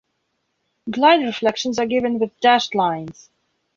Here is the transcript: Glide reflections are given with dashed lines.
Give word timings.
Glide 0.89 1.27
reflections 1.27 1.77
are 1.77 1.85
given 1.85 2.17
with 2.17 2.31
dashed 2.39 2.73
lines. 2.73 3.29